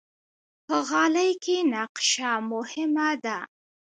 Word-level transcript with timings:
په 0.65 0.75
غالۍ 0.89 1.31
کې 1.43 1.57
نقشه 1.73 2.31
مهمه 2.51 3.09
ده. 3.23 3.37